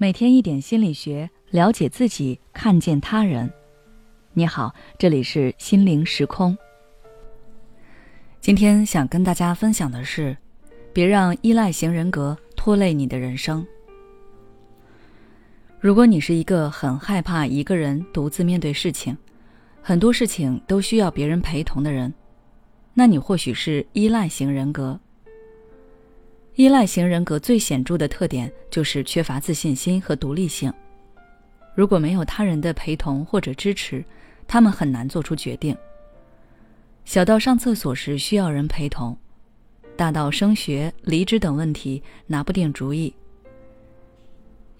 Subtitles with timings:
[0.00, 3.52] 每天一点心理学，了解自己，看见他人。
[4.32, 6.56] 你好，这里是心灵时空。
[8.40, 10.36] 今天想跟大家分享的是，
[10.92, 13.66] 别让依赖型人格拖累你的人生。
[15.80, 19.18] 如果你是一个很害怕一个人独自面对事情，
[19.82, 22.14] 很多事情都需要别人陪同的人，
[22.94, 25.00] 那你或许是依赖型人格。
[26.58, 30.72] 依赖型人格最显著的特点就是缺乏自信心和独立性。
[31.72, 34.04] 如果没有他人的陪同或者支持，
[34.48, 35.76] 他们很难做出决定。
[37.04, 39.16] 小到上厕所时需要人陪同，
[39.96, 43.14] 大到升学、离职等问题拿不定主意。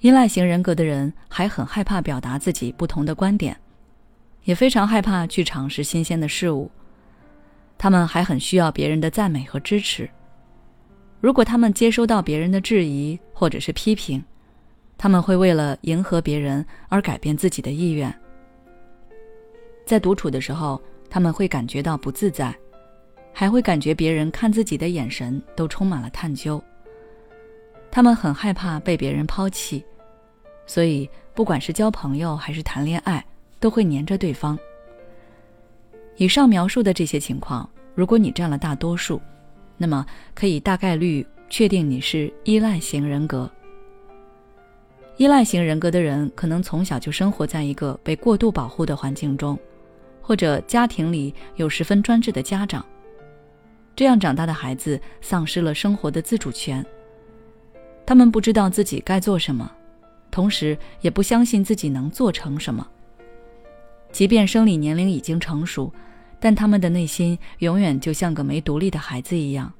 [0.00, 3.56] 依赖型人格的人还很害怕表达自己不同的观点，
[4.42, 6.68] 也非常害怕去尝试新鲜的事物。
[7.78, 10.10] 他们还很需要别人的赞美和支持。
[11.20, 14.22] 如果他们接收到别人的质疑或者是批评，
[14.96, 18.12] 他们会为了迎合别人而改变自己的意愿。
[19.84, 22.54] 在独处的时候，他们会感觉到不自在，
[23.32, 26.62] 还会感觉别人看自己的眼神都充满了探究。
[27.90, 29.84] 他们很害怕被别人抛弃，
[30.66, 33.24] 所以不管是交朋友还是谈恋爱，
[33.58, 34.56] 都会黏着对方。
[36.16, 39.20] 以上描述的这些情况，如果你占了大多数。
[39.78, 43.50] 那么可以大概率确定你是依赖型人格。
[45.16, 49.58] 依赖型人格的人可能从小就生活在一个被过度保护的环境中，
[50.20, 52.84] 或者家庭里有十分专制的家长。
[53.96, 56.84] 这样长大的孩子丧失了生活的自主权。
[58.04, 59.70] 他们不知道自己该做什么，
[60.30, 62.86] 同时也不相信自己能做成什么。
[64.10, 65.92] 即便生理年龄已经成熟。
[66.40, 69.72] 但他们的内心永远就像个没独立的孩子一样。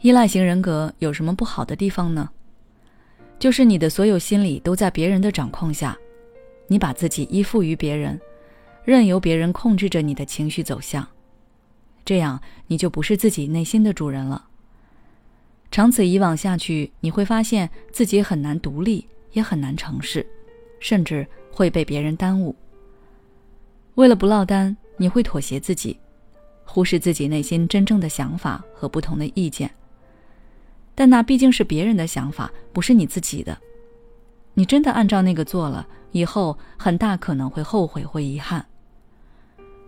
[0.00, 2.30] 依赖型人格有什么不好的地方呢？
[3.38, 5.96] 就是你的所有心理都在别人的掌控下，
[6.68, 8.18] 你把自己依附于别人，
[8.84, 11.06] 任由别人控制着你的情绪走向，
[12.04, 14.46] 这样你就不是自己内心的主人了。
[15.70, 20.26] 长此以往下去，你会发现自己很难独立，也很难成事，
[20.80, 22.54] 甚至会被别人耽误。
[23.96, 25.98] 为了不落单，你会妥协自己，
[26.64, 29.70] 忽视自己内心真正的想法和不同的意见。
[30.94, 33.56] 但那毕竟是别人的想法，不是你自己的。
[34.52, 38.64] 你真的按照那个做了，以后很大可能会后悔或遗憾。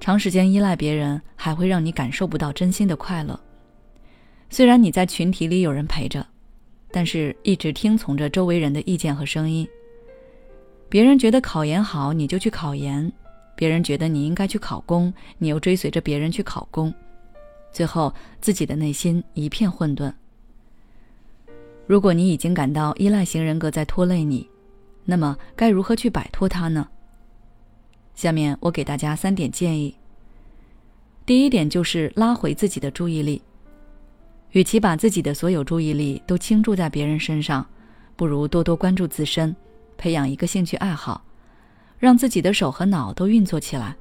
[0.00, 3.38] 长时间依赖别人，还会让你感受不到真心的快乐。
[4.50, 6.26] 虽然你在群体里有人陪着，
[6.90, 9.66] 但是一直听从着周围人的意见和声音。
[10.88, 13.12] 别人觉得考研好，你就去考研。
[13.54, 16.92] 别人觉得你应该去考公，你又追随着别人去考公，
[17.72, 20.12] 最后自己的内心一片混沌。
[21.86, 24.48] 如果你已经感到依赖型人格在拖累你，
[25.04, 26.88] 那么该如何去摆脱它呢？
[28.14, 29.94] 下面我给大家三点建议。
[31.26, 33.42] 第一点就是拉回自己的注意力，
[34.50, 37.66] 与其把自己的所有注意力都倾注在别人身上，
[38.16, 39.54] 不如多多关注自身，
[39.96, 41.22] 培养一个兴趣爱好。
[42.02, 43.94] 让自己的手和脑都运作起来，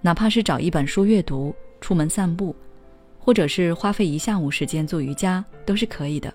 [0.00, 2.56] 哪怕是找一本书阅读、出门散步，
[3.18, 6.32] 或者是花费一下午时间做瑜伽，都是可以的。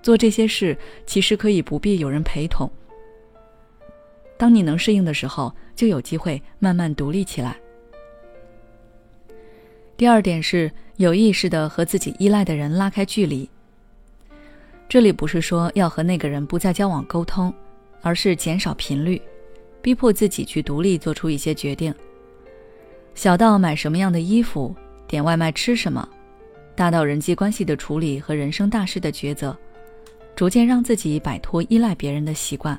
[0.00, 2.70] 做这些事其实可以不必有人陪同。
[4.36, 7.56] 当你能适应的时候，就有机会慢慢独立起来。
[9.96, 13.50] 第二点是有意识的和自己依赖的人拉开距离。
[14.88, 17.52] 这里不是说要和那个人不再交往沟通。
[18.04, 19.20] 而是减少频率，
[19.80, 21.92] 逼迫自己去独立做出一些决定。
[23.14, 24.76] 小到买什么样的衣服、
[25.08, 26.06] 点外卖吃什么，
[26.76, 29.56] 大到人际关系的处理和人生大事的抉择，
[30.36, 32.78] 逐渐让自己摆脱依赖别人的习惯。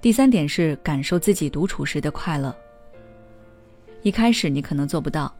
[0.00, 2.56] 第三点是感受自己独处时的快乐。
[4.00, 5.30] 一开始你可能做不到，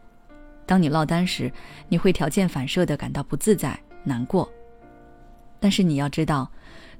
[0.67, 1.51] 当你落单时，
[1.89, 4.47] 你会条件反射的感到不自在、难过。
[5.59, 6.47] 但是你要知道。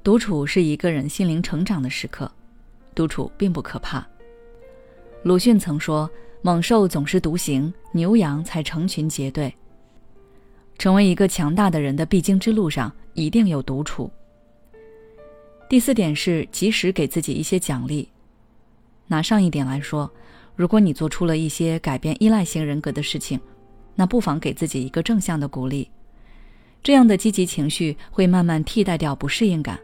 [0.03, 2.29] 独处是一个人心灵成长的时刻，
[2.94, 4.05] 独处并不可怕。
[5.23, 6.11] 鲁迅曾说
[6.44, 9.53] ：“猛兽总是独行，牛羊才成群结队。”
[10.77, 14.11] 成为一个强大的人的必经之路上，一定有独处。
[15.69, 18.09] 第四点是及时给自己一些奖励。
[19.07, 20.11] 拿上一点来说，
[20.57, 23.39] 如果你做出了一些改变依赖型人格的事情，
[23.95, 25.89] 那不妨给自己一个正向的鼓励，
[26.83, 29.79] 这样的积极情绪会慢慢替代掉不适应感。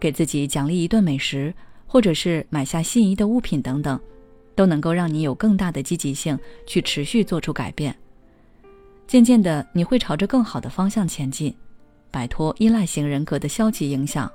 [0.00, 1.54] 给自己奖励一顿美食，
[1.86, 4.00] 或者是买下心仪的物品等等，
[4.54, 7.94] 都能够让你有更大的积极性去持续做出改变。
[9.06, 11.54] 渐渐的，你会朝着更好的方向前进，
[12.10, 14.30] 摆脱依赖型人格的消极影响。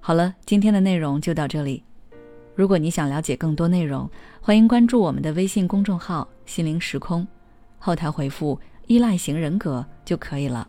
[0.00, 1.82] 好了，今天的内容就到这里。
[2.54, 4.08] 如果你想了解更多内容，
[4.40, 7.26] 欢迎关注我们的微信公众号“心灵时空”，
[7.78, 10.68] 后台回复“依赖型人格”就可以了。